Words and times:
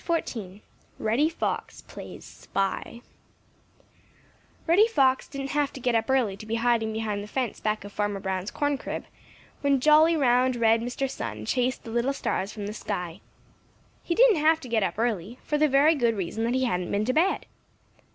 *XIV* 0.03 0.61
*REDDY 0.97 1.29
FOX 1.29 1.83
PLAYS 1.83 2.25
SPY* 2.25 3.01
Reddy 4.65 4.87
Fox 4.87 5.27
didn't 5.27 5.51
have 5.51 5.71
to 5.73 5.79
get 5.79 5.93
up 5.93 6.09
early 6.09 6.35
to 6.37 6.45
be 6.47 6.55
hiding 6.55 6.91
behind 6.91 7.23
the 7.23 7.27
fence 7.27 7.59
back 7.59 7.83
of 7.83 7.91
Farmer 7.91 8.19
Brown's 8.19 8.49
corn 8.49 8.79
crib 8.79 9.05
when 9.61 9.79
jolly, 9.79 10.17
round, 10.17 10.55
red 10.55 10.81
Mr. 10.81 11.07
Sun 11.07 11.45
chased 11.45 11.83
the 11.83 11.91
little 11.91 12.13
stars 12.13 12.51
from 12.51 12.65
the 12.65 12.73
sky. 12.73 13.21
He 14.01 14.15
didn't 14.15 14.37
have 14.37 14.59
to 14.61 14.67
get 14.67 14.81
up 14.81 14.97
early, 14.97 15.37
for 15.43 15.59
the 15.59 15.67
very 15.69 15.93
good 15.93 16.17
reason 16.17 16.45
that 16.45 16.55
he 16.55 16.63
hadn't 16.65 16.89
been 16.89 17.05
to 17.05 17.13
bed. 17.13 17.45